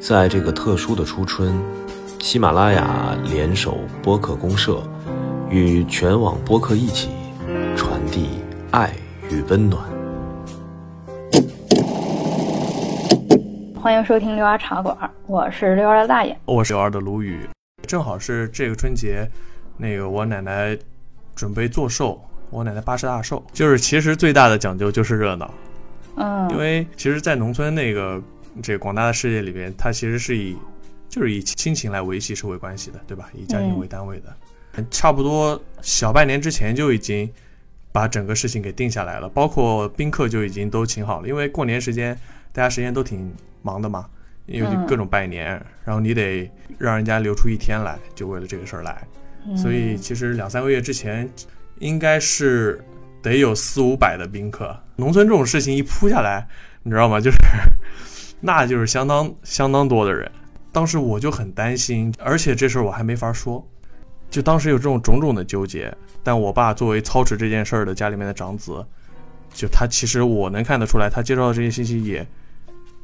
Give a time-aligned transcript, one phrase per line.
[0.00, 1.54] 在这个特殊的初春，
[2.20, 4.82] 喜马拉雅联手播客公社，
[5.50, 7.10] 与全网播客一起
[7.76, 8.30] 传递
[8.70, 8.90] 爱
[9.30, 9.84] 与温暖。
[13.78, 14.96] 欢迎收听六娃茶馆，
[15.26, 17.46] 我是六娃的大爷，我是六娃的卢宇。
[17.86, 19.30] 正好是这个春节，
[19.76, 20.76] 那个我奶奶
[21.36, 25.52] 准备做寿，我奶奶八十大寿，就是其实最大的讲究就是热闹，
[26.16, 28.20] 嗯，因为其实，在农村那个
[28.62, 30.56] 这个广大的世界里边，它其实是以
[31.08, 33.30] 就是以亲情来维系社会关系的，对吧？
[33.34, 37.30] 以家庭为单位的，差不多小半年之前就已经
[37.92, 42.18] 把整个事情给定下来了，包括宾客就已经都请好了，因为过年时间
[42.52, 43.32] 大家时间都挺
[43.62, 44.06] 忙的嘛。
[44.46, 45.50] 因为各种拜年，
[45.84, 49.06] 然后你得让人家留出一天来，就为了这个事儿来。
[49.56, 51.28] 所以其实两三个月之前，
[51.78, 52.82] 应该是
[53.22, 54.76] 得有四五百的宾客。
[54.96, 56.48] 农村这种事情一铺下来，
[56.82, 57.20] 你知道吗？
[57.20, 57.36] 就是
[58.40, 60.30] 那就是相当相当多的人。
[60.72, 63.66] 当时我就很担心，而且这事儿我还没法说，
[64.30, 65.92] 就当时有这种种种的纠结。
[66.22, 68.84] 但我爸作为操持这件事儿的家里面的长子，
[69.52, 72.26] 就他其实我能看得出来，他接收到这些信息也。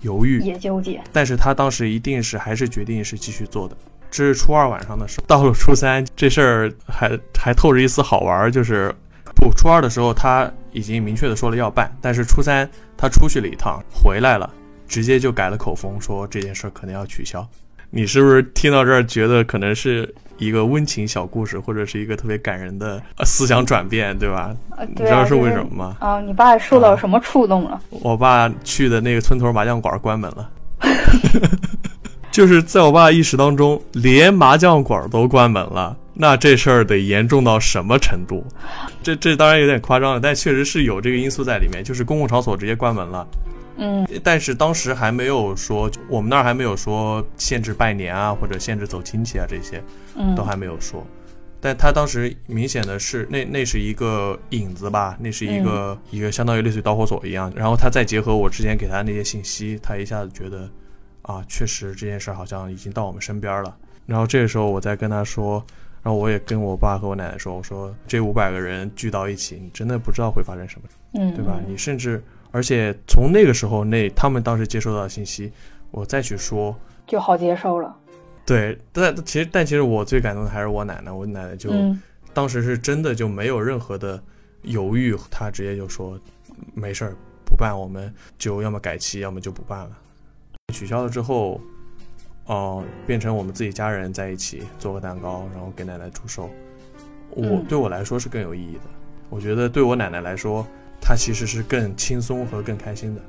[0.00, 3.74] 犹豫也纠结，但是他当时一定是还是决定是继续做的。
[4.10, 8.94] 这是初二晚上的时候，到了初三，这事儿还还透着一丝好玩，就是
[9.34, 12.68] 不初二的时候他已经明确的说了要办，但是初三
[12.98, 14.52] 他出去了一趟，回来了，
[14.86, 17.46] 直接就改了口风，说这件事可能要取消。
[17.90, 20.12] 你是不是听到这儿觉得可能是？
[20.36, 24.52] 一个温情小故事，或者是一个特别感人的思想转变，对吧？
[24.88, 25.96] 你知道是为什么吗？
[26.00, 27.80] 啊，你爸受到什么触动了？
[27.90, 30.50] 我爸去的那个村头麻将馆关门了，
[32.32, 38.44] 就是在我爸意识当中，连麻将馆都关门了，那这事儿得严重到什么程度？
[39.04, 43.24] 这这当然有点夸张了，但确实是有这个因素在里面，就是公共场所直接关门了。
[43.76, 49.82] 嗯，但是当时还没有说，我们那儿还没有说限制拜年啊，或者限制走亲戚啊，这些，
[50.16, 51.04] 嗯，都还没有说。
[51.60, 57.50] 但他当时明显的是，那那是一个引子吧，那是一个一个相当于类似于导火索一样。
[57.56, 60.68] 然后他再结合我之前给他那些信息，他一下子觉得，
[61.22, 63.76] 啊，确实这件事好像已经到我们身边了。
[64.06, 65.64] 然后这个时候我再跟他说，
[66.02, 71.58] 然后我也跟我爸和我奶奶说，我说这五百个人聚到一起，你真的不知道会发生什么，嗯，对吧？
[71.66, 72.22] 你甚至。
[72.54, 75.50] 而且从那个时候，那他们当时接收到的信息，
[75.90, 76.72] 我再去说
[77.04, 77.92] 就好接受了。
[78.46, 81.72] 对，但其实但其实我最感动的还是我奶奶，我奶奶就
[82.32, 84.22] 当时是真的就没有任何的
[84.62, 86.16] 犹豫，她直接就说
[86.74, 89.90] 没事儿，不办，我们就要么改期，要么就不办了。
[90.72, 91.60] 取消了之后，
[92.46, 96.48] 哦，变成我们自己家人在一起做个蛋糕，然后给奶奶祝寿。
[97.30, 98.82] 我对我来说是更有意义的，
[99.28, 100.64] 我觉得对我奶奶来说。
[101.06, 103.20] 他其实是更轻松和更开心的。